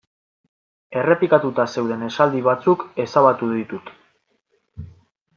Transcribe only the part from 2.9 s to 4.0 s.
ezabatu ditut.